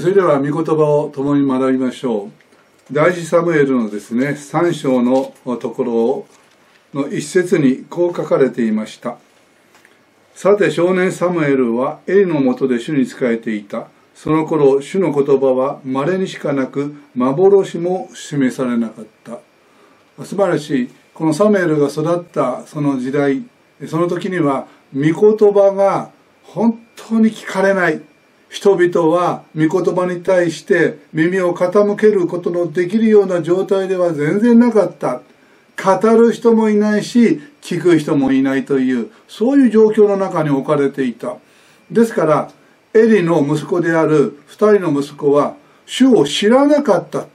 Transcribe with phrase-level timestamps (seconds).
[0.00, 2.30] それでは御言葉を共に学びましょ
[2.90, 2.94] う。
[2.94, 6.26] 大事サムエルのですね3章のとこ
[6.94, 9.18] ろの一節にこう書かれていました。
[10.34, 13.88] さて少年サムエルはエリのもとで主に仕えていた。
[14.14, 19.40] その頃主の言葉は稀にしかなく幻も示されなかった。
[20.24, 20.90] 素晴らしい。
[21.12, 23.42] このサムエルが育ったその時代
[23.86, 26.10] その時には御言葉が
[26.44, 28.00] 本当に聞かれない。
[28.52, 35.22] 人々は御言葉に対して耳を傾けることのできるような状態では全然なかった。
[35.82, 41.38] 語る人もいないし、聞く人もいないという、そういう状況の中に置かれていた。
[41.90, 42.50] ですから、
[42.92, 45.54] エリの息子である二人の息子は、
[45.86, 47.28] 主を知らなかった。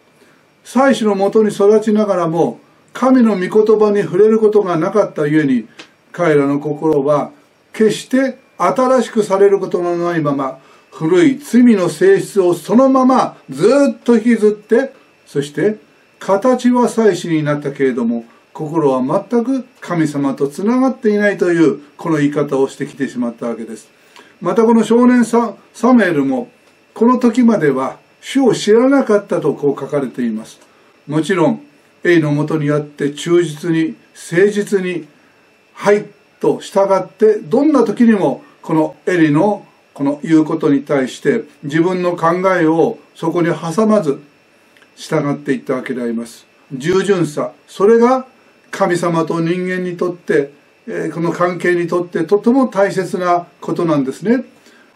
[0.63, 2.59] 妻子のもとに育ちながらも、
[2.93, 5.67] 神の御言葉に触れることがなかったゆえに、
[6.11, 7.31] 彼らの心は、
[7.73, 10.59] 決して新しくされることのないまま、
[10.97, 14.93] 古い罪の性質をそのままずっと引きずって
[15.27, 15.77] そして
[16.17, 23.91] 形は祭祀になったけれども心は全く神様とつながっていないというこの言い方をしてきてしまったわけです。
[24.41, 26.49] またこの少年ササムエルも
[26.95, 30.59] この時までは主を知らなかったとこう書かれています。
[31.05, 31.63] もちろん
[32.03, 33.95] エイのもとにあって忠実に
[34.31, 35.07] 誠実に
[35.75, 36.07] はい
[36.39, 39.66] と従ってどんな時にもこのエリの
[39.97, 44.21] この言うことに対して自分の考えをそこに挟まず
[44.95, 46.45] 従っていったわけであります。
[46.71, 48.27] 従順さそれが
[48.69, 50.51] 神様と人間にとって、
[50.87, 54.45] えこの関係にとってとても大切なことなんですね。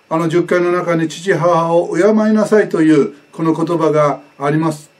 [0.08, 4.92] あの10回の中に父母を敬いなさいというこの言葉があります。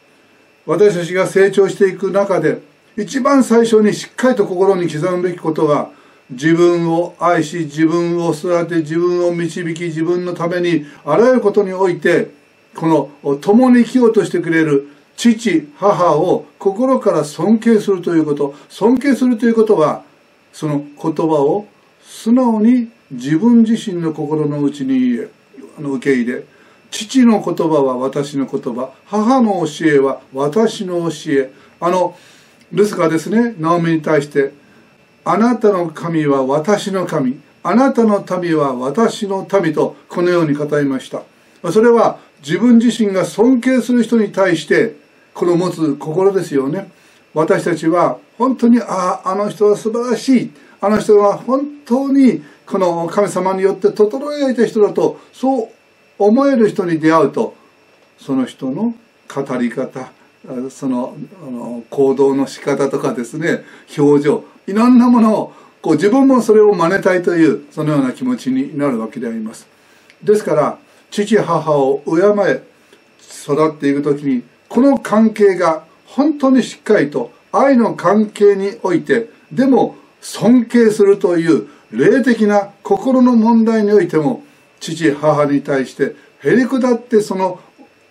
[0.66, 2.60] 私たちが成長していく中で
[2.98, 5.92] 一番最初にしっかりと心に刻むべきことは
[6.32, 12.32] 自分を愛し自分を育て自分を導き自分のためにあらゆることにおいて
[12.76, 14.88] この共に生きようとしてくれる
[15.18, 20.04] 父母を心から尊敬するということ尊敬するということは
[20.54, 21.68] その言葉を
[22.02, 25.20] 素直に自分自身の心の内に
[25.78, 26.44] 受け入れ
[26.92, 31.52] 父の言葉は私の言葉母の教えは私の教え。
[31.80, 32.16] あの
[32.72, 34.54] ルスがですねナオミに対して
[35.24, 37.40] あなたの神は私の神。
[37.64, 41.22] あなたの民は私の民とこのように語りました。
[41.72, 44.96] それは自分自身が尊敬する人に対して
[45.34, 46.90] この持つ心ですよね。
[47.34, 50.52] 私たちは本当にあああの人は素晴らしい。
[50.82, 55.70] あの人は本当にこの神様によって整えられた人だとそう
[56.18, 57.54] 思える人に出会うと
[58.18, 58.96] その人の
[59.28, 60.12] 語り方
[60.72, 61.16] その
[61.92, 63.64] 行動の仕方とかですね
[63.96, 69.68] 表情いろんなものをこう自分もそれを真似たいというそのような気持ちになるわけであります。
[70.24, 70.78] ですから
[71.10, 72.64] 父母を敬え
[73.44, 84.44] 育っていく時にこの関係が本当にしっかりと愛の関係においてでも尊敬するという霊的な心の問題においても
[84.80, 87.60] 父母に対してへりくだってその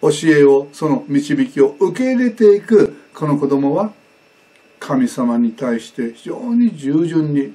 [0.03, 3.93] 教えをその導きを受け入れていくこの子供は
[4.81, 7.53] 神様に対して非常に従順に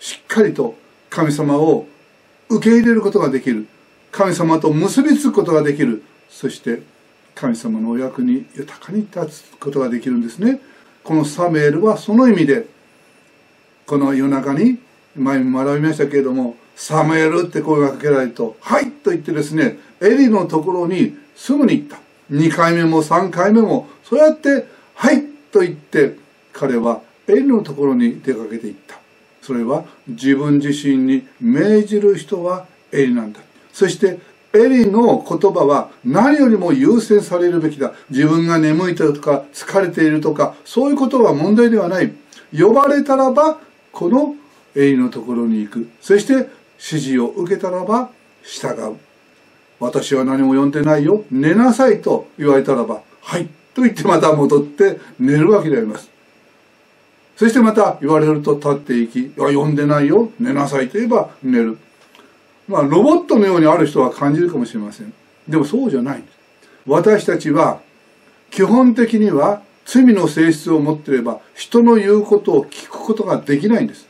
[0.00, 0.76] しっかりと
[1.10, 1.86] 神様を
[2.48, 3.66] 受け入れることができる。
[4.10, 6.02] 神様と結びつくことができる。
[6.30, 6.80] そして
[7.34, 10.60] 神様のお役に豊かに立つことができるんですね。
[11.02, 12.66] このサメールはその意味で
[13.86, 14.78] この夜中に
[15.16, 21.98] 前も学びましたけれどもサムエルって声がかけられると「はい」と言ってですねエリのところにすぐに行った。
[22.30, 26.16] 2回目も3回目もそうやって「はい」と言って
[26.58, 28.98] 彼はエリのところに出かけていった。
[29.42, 33.40] それは自分自身に命じる人はエリなんだ。
[33.72, 34.18] そして
[34.52, 37.92] エリの言葉は何よりも優先されるべきだ。
[38.10, 42.12] 自分が眠いとか疲れているとかそういうことは問題ではない。
[42.52, 43.60] 呼ばれたらば
[43.92, 44.34] この
[44.74, 45.88] エリのところに行く。
[46.00, 48.10] そして指示を受けたらば
[48.42, 48.96] 従う。
[49.78, 51.24] 私は何も呼んでないよ。
[51.30, 53.46] 寝なさいと言われたらばはい。
[53.74, 56.17] と言ってまた戻って寝るわけであります。
[57.38, 61.78] そしてまた言われると立っていき、いや、呼んでないよ、寝なさいと言えば寝る。
[62.66, 65.14] まあ、ロボットのようにある人は感じるかもしれません。
[65.46, 66.36] でもそうじゃないんです。
[66.84, 67.78] 私たちは、
[68.50, 74.08] 基本的には罪の性質を持っていれば、人の言うことを聞くことができないんです。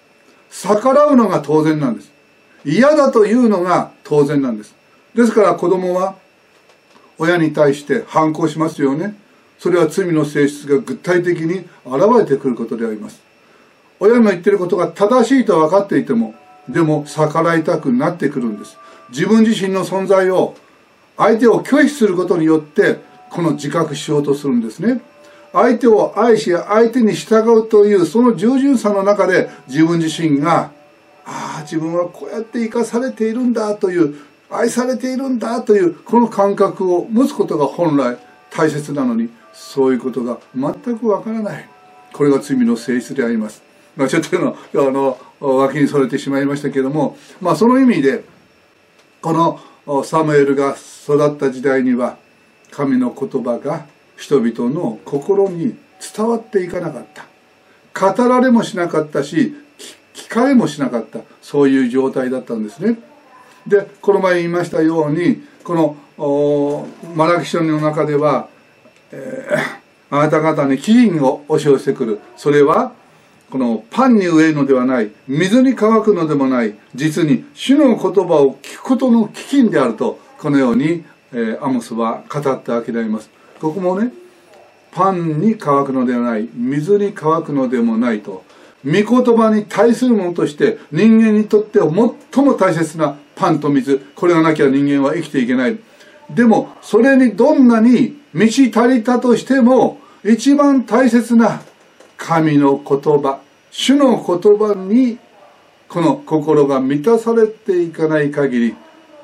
[0.48, 2.10] 逆らうのが当然なんです。
[2.64, 4.74] 嫌だというのが当然なんです。
[5.14, 6.14] ですから子供は、
[7.18, 9.18] 親に対して反抗しますよね。
[9.58, 13.20] それは罪の性質が具体的に現れてくることであります。
[14.00, 16.34] 親の言ってることが正しいと分かっていても
[16.68, 18.76] でも逆らいたくなってくるんです。
[19.10, 20.54] 自分自身の存在を
[21.16, 22.98] 相手を拒否することによって
[23.30, 25.00] この自覚しようとするんですね。
[25.52, 30.70] 相手を愛し相手に従うというその従順さの中で自分自身が
[31.24, 34.16] ああ自分はこうやって生かされているんだという
[34.50, 38.18] 愛されているんだというこの感覚を持つことが本来
[38.50, 41.68] 大切なのにそういうことが全くわからない。
[42.12, 43.62] これが罪の性質であります、
[43.96, 48.24] まあ、ちょっとのあの脇にそれてしまいましたけども、まあ、その意味で
[49.20, 49.32] こ
[49.86, 50.74] のサムエルが
[51.04, 52.16] 育った時代には
[52.70, 55.76] 神の言葉が人々の心に
[56.16, 57.26] 伝わっていかなかった。
[58.14, 59.54] 語られもしなかったし
[60.14, 61.20] 聞かれもしなかった。
[61.42, 62.98] そういう状態だったんですね。
[63.66, 68.48] でこの前言いましたようにこのマラキ書の中では、
[69.12, 72.20] えー、あなた方に飢饉を押し寄せてくる。
[72.36, 72.92] それは
[73.50, 75.10] このパンに飢えるのではない。
[75.26, 76.74] 水に乾くのでもない。
[76.94, 83.30] 実に主の言葉を聞くことの飢饉であるとこのように、えー、アモスは語ったわけであります。
[83.60, 84.12] ここもね
[84.92, 86.48] パンに乾くのではない。
[86.54, 88.44] 水に乾くのでもないと。
[88.84, 89.04] 御言
[89.36, 91.88] 葉に対するものとして人間にとって最
[92.44, 93.98] も大切なパンと水。
[94.14, 95.78] これがなきゃ人間は生きていけない。
[96.30, 101.62] でもそれにどんなに満ち足りたとしても一番大切な
[102.16, 103.40] 神の言葉
[103.70, 105.18] 主の言葉に
[105.88, 108.76] この心が満たされていかない限り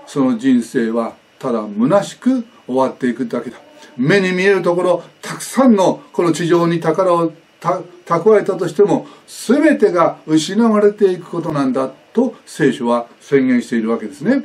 [0.06, 3.58] その人生はただ虚しく終わっていくだけだ。
[3.96, 14.44] 目に見えるところたくさんのこの地上に宝を蓄えたとしても全てが失われていくことなんだと聖書は宣言しているわけですね。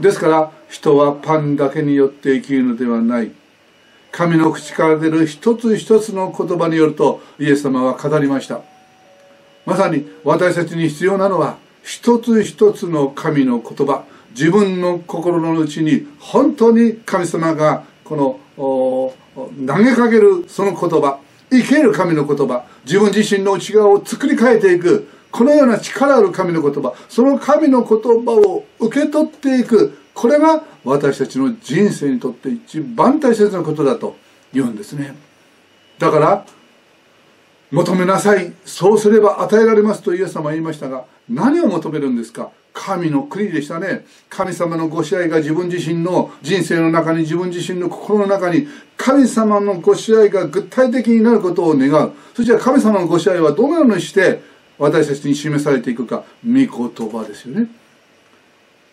[0.00, 3.32] ですから人はパンだけによって生きるのではない。
[4.18, 8.62] 神の口から出る一つ一つの言葉によるとイエス様は語りました。
[9.64, 14.02] まさに私たちに必要なのは一つ一つの神の言葉。
[14.30, 18.16] 自分の心の内に本当に神様がこ
[18.56, 19.14] の
[19.68, 21.20] 投げかけるその言葉。
[21.52, 22.64] 生ける神の言葉。
[22.84, 25.08] 自分自身の内側を作り変えていく。
[25.30, 26.92] このような力ある神の言葉。
[27.08, 29.96] その神の言葉を受け取っていく。
[30.20, 34.16] これが私たちの人生にとって一番大切なことだと
[34.52, 35.14] 言うんですね。
[36.00, 36.44] だから
[37.70, 38.52] 求めなさい。
[38.64, 42.50] そうすれば与えられますとイエス様は言いましたが何を求めるんですか？
[42.72, 44.04] 神の国でしたね。
[44.28, 48.66] 神様のご支配が自分自身の人生の中に自分自身の心の中に
[48.96, 52.12] 神様のご支配が具体的になることを願う。
[52.34, 54.42] そして神様のご支配はどのようにして
[54.78, 56.24] 私たちに示されていくか。
[56.44, 57.68] 御言葉ですよね。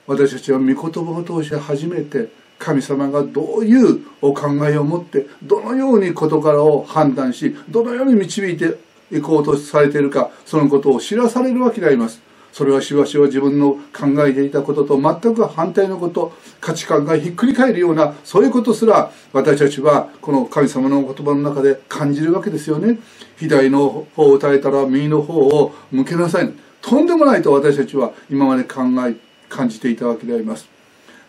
[0.08, 2.30] 私たちは御言葉を通して初めて
[2.60, 8.78] 神様がどういうお考えを持ってどのように事柄を判断しどのように導いて
[9.12, 12.22] いこうとされているかそのことを知らされるわけであります。
[12.56, 16.32] それはしばしば自分の考えていたことと全く反対のこと
[16.62, 22.98] 価値観がひっくり返るようなそういうことすら私たちはこの神様の言葉の中で感じるわけですよね。
[23.36, 26.54] 左の方を耐えたら右の方を向けなさい。
[26.82, 29.16] とんでもないと私たちは今まで考え
[29.50, 30.68] 感じていたわけであります。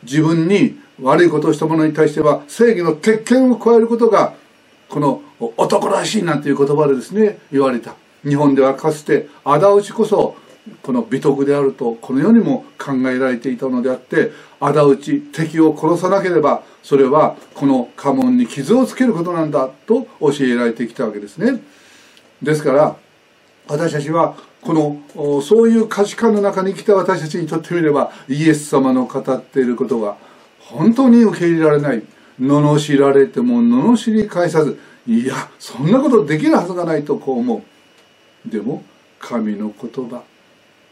[0.02, 4.34] 自分に悪いことをした者に対しては正義の鉄拳を加えることが
[4.88, 5.22] この
[5.56, 7.94] 男らしいなんていう言葉でですね言われた。
[8.26, 10.36] 日本ではかつて仇討ちこそ
[10.82, 21.62] この美徳であるとこの世にも考えられていたのであって仇討ち敵を殺さなければそれはこの家紋に傷をつけることなんだと教えられてきたわけですね。
[22.42, 22.96] ですから
[23.68, 30.16] 私たちはこのそういう価値観の中に生きた私たちにとってみればイエス様の語っていることが
[30.58, 32.02] 本当に受け入れられない
[32.40, 37.62] 罵られても罵り返さずいやそんなことできるはずがないとこう思
[38.44, 38.50] う。
[38.50, 38.82] でも
[39.20, 40.24] 神の言葉。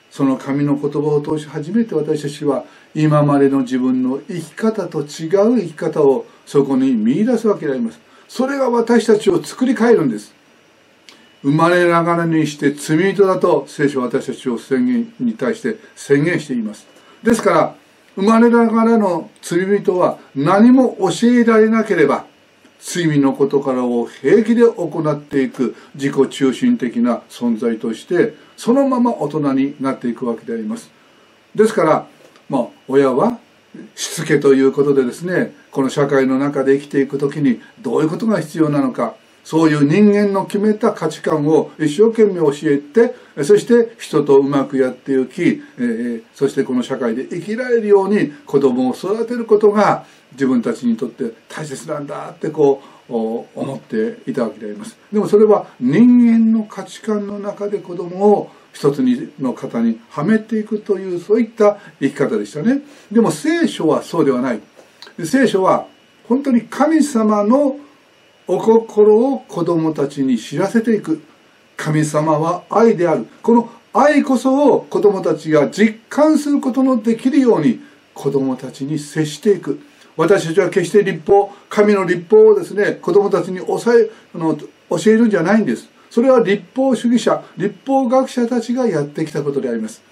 [0.09, 2.65] その神の言葉を通し初めて私たちは
[2.95, 5.09] 今までの自分の生き方と違う
[5.59, 7.99] 生き方をそこに見出すわけであります。
[8.29, 10.33] それが私たちを作り変えるんです。
[11.45, 16.87] 生まれながらにして罪人だと聖書は私たちを宣言に対して宣言しています。
[17.23, 17.75] ですから
[18.17, 22.25] 生まれながらの罪人は何も教えられなければ
[22.81, 30.91] 罪の事からを平気で行っていく自己中心的な存在としてそのまま大人になっていくわけであります。
[31.55, 32.07] ですから
[32.49, 33.39] まあ親は
[33.95, 39.15] しつけということでですねこの社会の中で生きていく時にどういうことが必要なのか。
[39.45, 54.97] そういう人間の決めた価値観を一生懸命教えてそして人とうまくやっていき、えー、そしてこの社会で生きられるように子供を育てることが自分たちにとって大切なんだってこう思っていたわけであります。
[55.13, 59.01] でもそれは人間の価値観の中で子供を一つ
[59.39, 62.81] の方にはめていくというそういった生き方でしたね。
[63.13, 64.61] でも聖書はそうではない。
[65.25, 65.87] 聖書は
[66.29, 67.77] 本当に神様の
[68.47, 71.23] お心を子供たちに知らせていく。
[71.77, 73.27] 神様は愛である。
[73.43, 77.81] この愛こそを子供たちが実感することのできるように
[78.13, 79.81] 子供たちに接していく。
[80.17, 84.67] 私たちは決して立法、神の立法をですね、子供たちに教え、あの、教
[85.07, 85.89] えるんじゃないんです。
[86.11, 90.03] それは立法主義者、立法学者たちがやってきたことであります。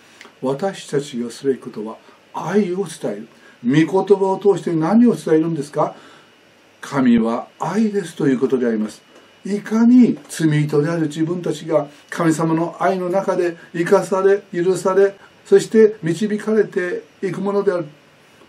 [0.41, 1.97] 私たちがすべきことは
[2.35, 3.29] 愛を伝える。
[3.65, 5.95] 御言葉を通して何を伝えるんですか？
[6.83, 9.01] 神は愛ですということであります。
[9.47, 15.15] いかに罪人である自分たちが神様の愛の中で生かされ、許され、
[15.47, 17.87] そして導かれていくものである。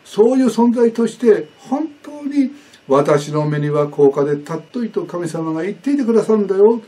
[0.03, 2.51] そういう存在として本当に
[2.87, 6.81] 私の目には高価で尊いと神様が言っていてくださるんだよ。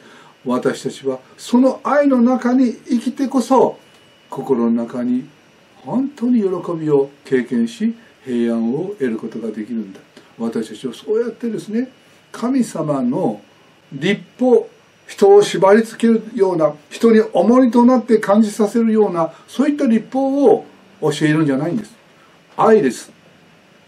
[0.43, 3.79] 私たちはその愛の中に生きてこそ
[4.29, 5.25] 心の中に
[5.77, 9.99] 本当に喜びを経験し平安を得ることができるんだ
[10.37, 11.89] 私たちはそうやってですね
[12.31, 13.41] 神様の
[13.93, 14.69] 立法
[15.07, 20.65] 人を縛り付けるような人に重荷となって感じさせるようなそういった立法を
[21.01, 21.95] 教えるんじゃないんです。
[22.57, 23.11] 愛です。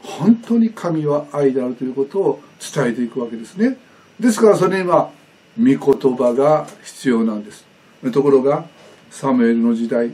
[0.01, 2.41] 本当に神は愛であるということを
[2.73, 3.77] 伝えていくわけですね。
[4.19, 5.11] ですからそれには
[5.57, 5.77] 御言
[6.15, 7.65] 葉が必要なんです。
[8.11, 8.65] ところが
[9.09, 10.11] サムエルの時代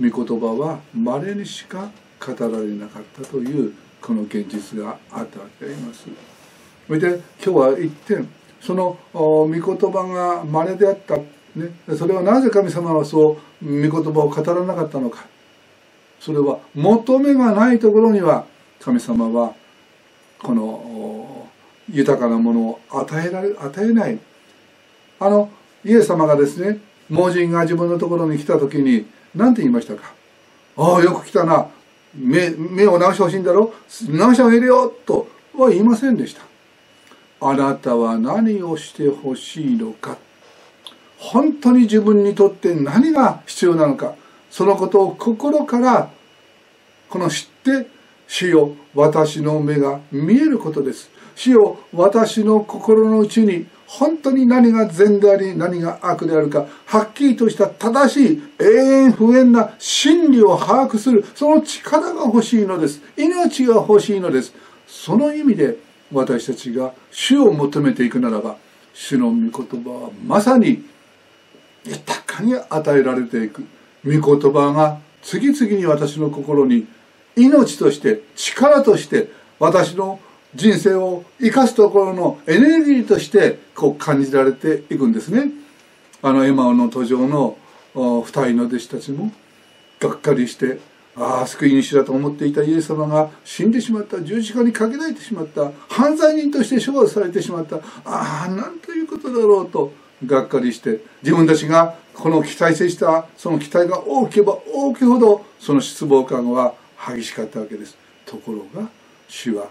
[0.00, 6.06] 御言葉は稀にしか語られなかったというこの現実があったわけであります。
[6.86, 8.28] それで今日は一点
[8.60, 11.24] その御言葉が稀であった、ね、
[11.96, 15.24] それはなぜ神様はそう御言葉を語らなかったのか。
[16.18, 18.44] それは求めがないところには
[18.78, 19.54] 神様は
[20.38, 21.48] この
[21.90, 24.18] 豊かなものを与えられ与えない。
[25.18, 25.50] あの
[25.84, 26.78] イエス様がですね
[27.08, 30.12] 盲人が自分のところに来た時に何て言いましたか
[30.76, 31.68] ああよく来たな。
[32.14, 33.72] 目目を直してほしいんだろ？
[34.08, 36.42] 直してあげるよとは言いませんでした。
[37.40, 40.18] あなたは何をしてほしいのか？
[41.18, 44.14] 本当に自分にとって何が必要なのか？
[44.50, 46.10] そのことを心から
[47.08, 47.88] この知って
[48.26, 51.10] 主よ私の目が見えることです。
[51.34, 63.02] 主よ私の心の内に本当に何が善であり何が悪であるかはっきりとした正しい永遠不縁な真理を把握するその力が欲しいのです。
[63.16, 64.54] 命が欲しいのです。
[64.86, 65.76] その意味で
[66.12, 68.56] 私たちが主を求めていくならば
[68.94, 69.50] 主の御言
[69.82, 70.84] 葉はまさに
[71.84, 73.66] 豊かに与えられていく。
[74.04, 76.86] 御言葉が次々に私の心に
[77.34, 80.20] 命として力として私の
[80.54, 85.50] 人生を生かすところのエネルギーとしてこう感じられていくんですね。
[86.22, 87.56] あのエマオの途上の
[87.94, 89.32] 二人の弟子たちも
[90.00, 90.78] がっかりして
[91.16, 99.92] ああ救い主だと思っていたイエス様が死んでしまった十字架にかけられてしまった犯罪人として処罰されてしまったああなんということだろうと
[100.24, 106.74] がっかりして自分たちがこの期待したその期待が大きければ大きいほどその失望感は
[107.08, 108.88] 激しかったわけですところが
[109.28, 109.68] 主は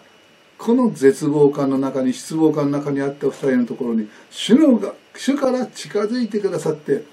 [0.60, 7.06] この絶望感の中に失望感の中にあった二人のところに主のが主から近づいてくださって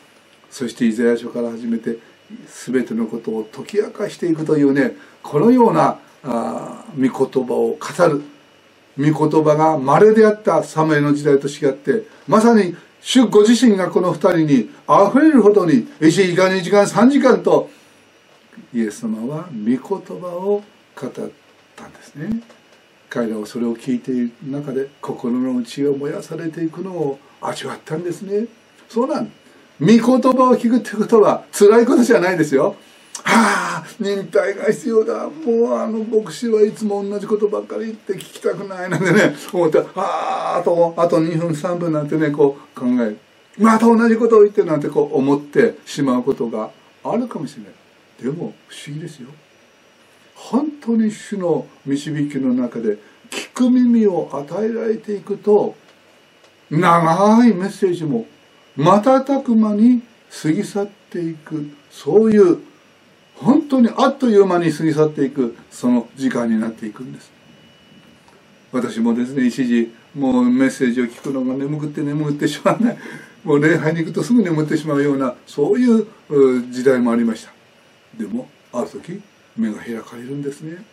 [0.51, 1.99] そしてイザヤ書から始めて
[2.67, 7.11] 全てのことを解き明かしていくというねこのようなあ御言
[7.47, 8.23] 葉を語る
[8.99, 17.71] 御言葉が稀であったサムエの時代と違ってまさに主ご自身がこの二人に溢れるほどに1時間2時間3時間と
[18.75, 20.65] イエス様は御言葉を
[20.97, 21.11] 語っ
[21.77, 22.43] たんですね。
[23.09, 28.47] 彼らはそれを聞いている中で心の内が燃やされていくのを味わったんですね。
[28.89, 29.31] そうなん。
[29.81, 30.21] 御言葉を
[30.57, 32.77] 聞くってことは辛いことじゃないですよ。
[33.23, 35.29] はあ忍耐が必要だ。
[35.29, 43.19] もうあの牧師はいつも同じことばっかり言って聞きたくないなんてね思ってあああとあと2分3分なんてねこう考える
[43.59, 46.71] また同じことを言ってなんてこう思ってしまうことが
[47.05, 47.73] あるかもしれない。
[48.23, 49.29] でも不思議ですよ。
[50.37, 52.99] 本当に主の導きの中で
[53.31, 55.75] 聞く耳を与えられていくと
[56.71, 58.27] 長いメッセージも
[58.77, 60.03] 瞬く間に
[60.43, 62.59] 過ぎ去っていくそういう
[63.37, 67.33] 本当にあっという間に過ぎ去っていくその時間になっていくんです。
[68.73, 72.99] 私もですね一時もうメッセージを聞くのが眠くって眠ってしまわない。
[73.45, 76.07] もう礼拝に行くとすぐ眠ってしまうようなそういう
[76.71, 77.53] 時代もありました。
[78.19, 79.23] でもある時
[79.57, 80.85] 目が開かれるんですね。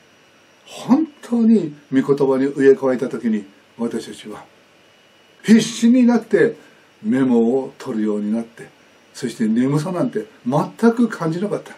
[0.66, 3.46] 本当に御言葉に植え替えた時に
[3.78, 4.46] 私たちは
[5.44, 6.56] 必死になって
[7.02, 8.70] メモを取るようになって
[9.14, 11.74] そして眠さなんて全く感じなかった。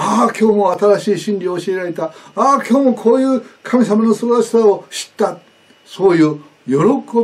[0.00, 2.04] ああ今日も新しい真理を教えられた。
[2.04, 5.38] ああ今日もこういう神様の素晴らしさを知った。
[5.84, 6.74] そういう喜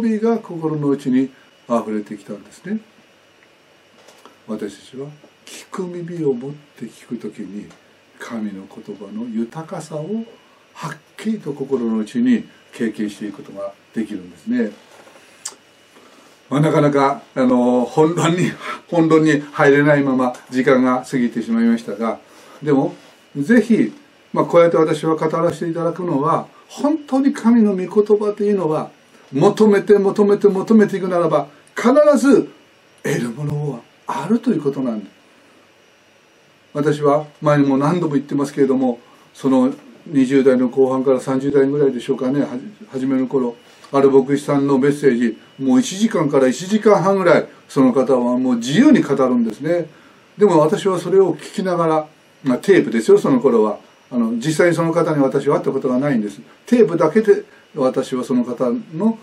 [0.03, 1.31] びが心の内に
[1.69, 2.81] 溢れてきたんですね。
[4.49, 5.07] 私たちは
[5.47, 7.69] 聞く耳を持って聞く時に
[8.25, 10.25] 神の言葉の豊かさを
[10.73, 14.73] はっきりと心の内に経験していくことができるんですね。
[16.49, 18.51] まあ、なかなかあの本論に
[18.89, 22.19] 本論に入れないまま時間が過ぎてしまいましたが
[22.63, 22.95] でも
[23.37, 23.93] ぜひ、
[24.33, 28.91] まあ、こうやって私は語らせていただくのは本当に神の御言葉というのは
[29.33, 32.51] 求めて求めて求めていくならば必ず
[33.03, 35.14] 得るものはあるということなんです。
[36.75, 38.99] 私は前にも何度も言ってますけれども
[39.33, 39.73] その
[40.11, 42.45] 20代の後半から30代ぐらいでしょうかね
[42.91, 43.57] 初めの頃
[43.93, 49.87] ある牧師さんのメッセージもう1時間から1時間半ぐらいその方はもう自由に語るんですね。
[50.37, 52.09] でも私はそれを聞きながら、
[52.43, 53.79] まあ、テープですよその頃は。
[54.11, 56.41] あの実際にその方に私は会ったことがないんです。
[56.67, 59.19] テープだけで私はその方の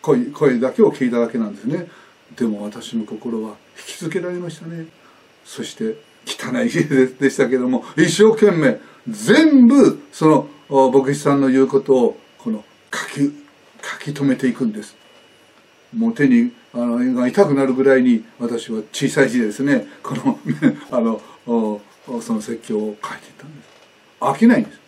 [0.00, 1.88] 声だけを聞いただけなんですね。
[2.36, 4.86] でも私の心は引きつけられましたね。
[5.44, 5.96] そして
[6.26, 13.44] 汚い家でしたけども一生懸命全部その牧師さんの言うことをこの書き
[13.82, 14.96] 書き留めていくんです。
[15.94, 20.38] もう手にあのが痛くなるぐらいに私は小さい字でですねこの
[20.90, 21.20] あの
[22.20, 23.68] その説教を書いていったんです。
[24.20, 24.78] 飽きないんです。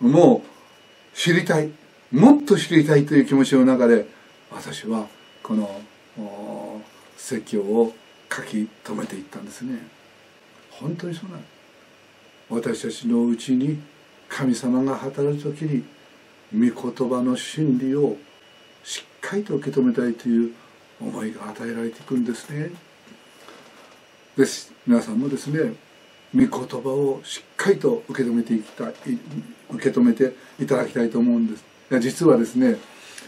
[0.00, 1.70] もう知りたい。
[2.12, 4.06] もっと知りたいという気持ちの中で
[4.50, 5.08] 私は
[5.42, 5.82] この
[7.16, 7.92] 説教を
[8.34, 9.78] 書き留めていったんですね。
[10.70, 11.54] 本当にそうなんです
[12.48, 13.78] 私たちのうちに
[14.28, 15.84] 神様が働く時に
[16.52, 18.16] 御言葉の真理を
[18.82, 20.52] しっかりと受け止めたいという
[21.00, 22.70] 思いが与えられていくんですね。
[24.36, 24.72] です。
[24.86, 25.74] 皆さんもですね
[26.34, 28.92] 御言葉をしっかりと受け止めていきたい
[29.70, 31.64] 受け止めていただきたいと思うんです。
[32.00, 32.76] 実はですね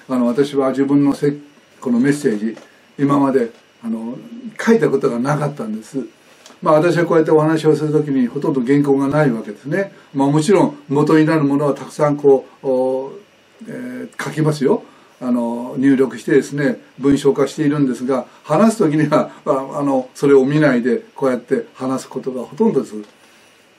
[0.08, 1.32] あの私は自分のせ
[1.80, 2.56] このメッセージ
[2.98, 3.50] 今まで
[3.86, 4.18] あの
[4.60, 6.04] 書いたことがなかったんです。
[6.60, 9.92] まあ私はこうやってお話をする時にほとんど原稿がないわけですね。
[10.12, 12.66] まあもちろん元になるものはたくさんこう、
[13.68, 14.82] えー、書きますよ。
[15.20, 19.50] あの入力してですね文章化しているんですが話す時にはあ
[19.82, 22.94] のそれを見ないでこうやって話すことがほとんどです。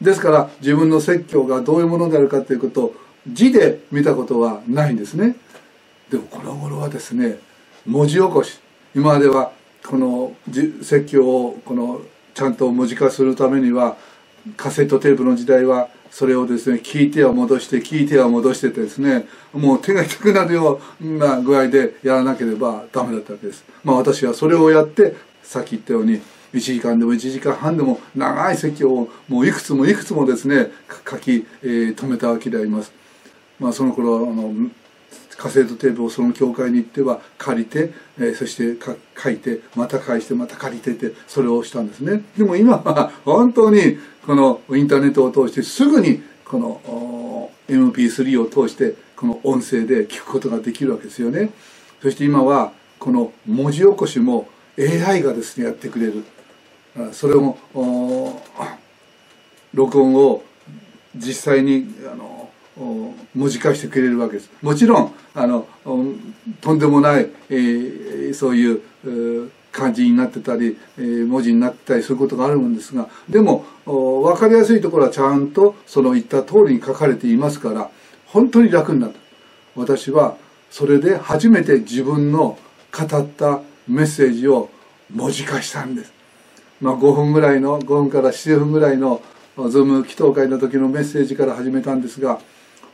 [0.02, 2.96] ですから自分の説教がどういうものであるかということを
[3.28, 5.36] 字で見たことはないんですね。
[6.10, 7.40] でもこの頃はですね
[7.86, 8.60] 文字起こし
[8.96, 9.52] 今までは
[9.88, 10.36] この
[10.82, 12.02] 説教をこの
[12.34, 13.96] ちゃんと文字化するためには
[14.58, 23.64] カセットテープの時代はそれをですね聞いては戻して聞いては戻しててですねもう手が痛くなるような具合でやらなければダメだったわけです。
[23.84, 26.22] まあ私はそれをやってさっき言ったように
[26.54, 30.68] 1時間でも1時間半でも長い説教をもういくつもいくつもですね
[31.10, 32.92] 書き、えー、止めたわけであります。
[33.60, 34.54] まあその頃あの
[35.38, 38.76] カセットテープをその教会に行っては借りて、えー、そして
[39.16, 42.24] 書いてまた返してまた借りててそれをしたんですね。
[42.38, 51.52] でも今は本当にこのインターネットを通してすぐにこの MP3 を通してこの音声で聞くことができるわけですよね。
[52.02, 54.48] そして今はこの文字起こしも
[54.78, 56.24] AI がですねやってくれる。
[57.12, 57.60] それも
[59.74, 60.44] 録音を
[61.16, 62.47] 実際にあの
[63.36, 64.50] 文字化してくれるわけです。
[64.62, 65.68] もちろんあの
[66.62, 77.90] とんでもない、えー、そういう漢字になってたり、えー、文字になってたりすることがあるんですがでも分かりやすいところはちゃんとその言った通りに書かれていますから
[78.26, 79.20] 本当に楽になった。
[79.76, 80.36] 私は
[80.72, 82.58] それで初めて自分の
[82.92, 84.70] 語ったメッセージを
[85.14, 86.12] 文字化したんです。
[86.82, 89.22] まあ5分ぐらいの5分から7分ぐらいの
[89.70, 92.40] ズーム祈祷会の時のメッセージから始めたんですが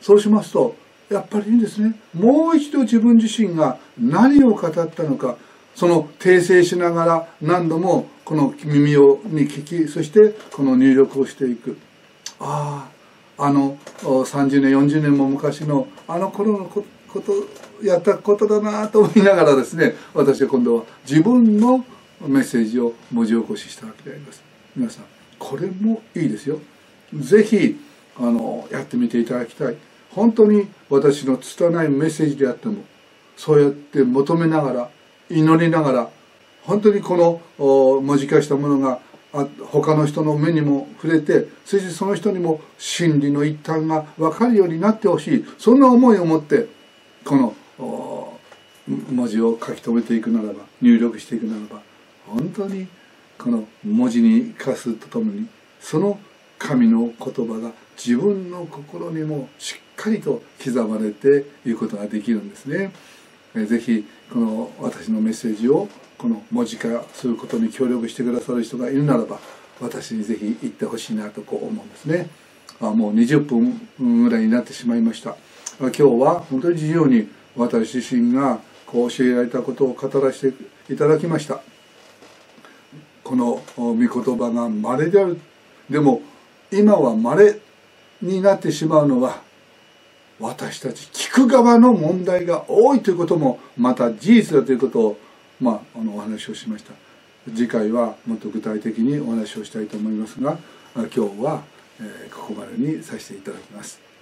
[0.03, 0.75] そうしますと
[1.09, 1.95] やっぱりですね。
[2.13, 5.37] もう一度自分自身が何を語ったのか
[5.75, 11.77] その訂正しながら何度もこの耳をに聞きそしてこの入力をしていく。
[12.39, 12.89] あ
[13.37, 16.83] ああの30年40年も昔のあの頃のこ
[17.21, 17.31] と
[17.81, 21.85] やったことだなと思いながらですね私は今度は自分の
[22.27, 24.43] メッセージを文字起こししたわけであります。
[24.75, 25.05] 皆さん
[25.39, 26.59] これもいいですよ。
[27.13, 27.77] 是非
[28.71, 29.77] やってみていただきたい。
[30.15, 32.83] 本当に私の拙いメッセージであっても
[33.35, 34.89] そうやって求めながら
[35.29, 36.09] 祈りながら
[36.63, 38.99] 本当にこの文字化したものが
[39.71, 45.45] 他の人の目にも触れてそしてその人にも真理の一端が分かるようになってほしい。
[45.57, 46.67] そんな思いを持って
[47.25, 47.55] この
[48.87, 51.81] 文字を書き留めていくならば入力していくならば
[52.27, 52.87] 本当に
[53.39, 55.47] この文字に化すとともに
[55.79, 56.19] その
[56.59, 62.91] 神の言葉が自分の心にもしっかりと刻まれていくことができるんですね。
[63.55, 69.39] ぜひこの私のメッセージをこの文字化することに協力してくださる人がいるならば
[69.79, 72.29] 私にぜひ言ってほしいなとこう思うんですね。
[72.81, 75.35] あもう20分ぐらいになってしまいました。
[75.79, 81.61] 今日は本当に自由に私自身がこう教えられたことを語らせていただきました。
[83.23, 85.39] この御言葉が稀である。
[85.89, 86.21] でも
[86.71, 87.59] 今は稀
[88.21, 89.41] になってしまうのは
[90.39, 95.17] 私たち聞く側の問題が多いということもまた事実だということを、
[95.61, 96.93] まあ、あのお話をしました
[97.47, 100.57] 次回はもっと具体的にお話をしたいと思いますが
[100.95, 101.63] 今日は、
[101.99, 104.12] え、ここまでにさせていただきます。